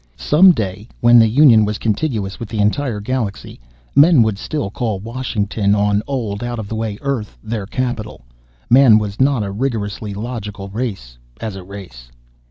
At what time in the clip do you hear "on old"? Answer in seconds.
5.75-6.43